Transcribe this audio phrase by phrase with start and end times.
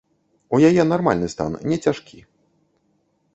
[0.57, 2.17] У яе нармальны стан, не цяжкі.